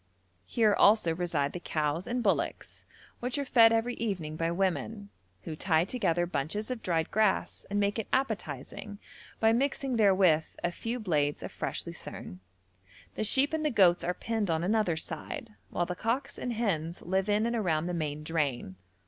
Here 0.47 0.73
also 0.73 1.13
reside 1.13 1.53
the 1.53 1.59
cows 1.59 2.07
and 2.07 2.23
bullocks, 2.23 2.85
which 3.19 3.37
are 3.37 3.45
fed 3.45 3.71
every 3.71 3.93
evening 3.93 4.35
by 4.35 4.49
women, 4.49 5.11
who 5.43 5.55
tie 5.55 5.85
together 5.85 6.25
bunches 6.25 6.71
of 6.71 6.81
dried 6.81 7.11
grass 7.11 7.67
and 7.69 7.79
make 7.79 7.99
it 7.99 8.07
appetising 8.11 8.97
by 9.39 9.53
mixing 9.53 9.97
therewith 9.97 10.45
a 10.63 10.71
few 10.71 10.99
blades 10.99 11.43
of 11.43 11.51
fresh 11.51 11.85
lucerne; 11.85 12.39
the 13.13 13.23
sheep 13.23 13.53
and 13.53 13.63
the 13.63 13.69
goats 13.69 14.03
are 14.03 14.15
penned 14.15 14.49
on 14.49 14.63
another 14.63 14.97
side, 14.97 15.51
whilst 15.69 15.89
the 15.89 15.95
cocks 15.95 16.39
and 16.39 16.53
hens 16.53 17.03
live 17.03 17.29
in 17.29 17.45
and 17.45 17.55
around 17.55 17.85
the 17.85 17.93
main 17.93 18.23
drain. 18.23 18.77